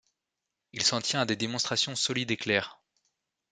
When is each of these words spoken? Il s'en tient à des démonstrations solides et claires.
Il 0.73 0.81
s'en 0.81 0.99
tient 0.99 1.21
à 1.21 1.25
des 1.27 1.35
démonstrations 1.35 1.95
solides 1.95 2.31
et 2.31 2.35
claires. 2.35 2.81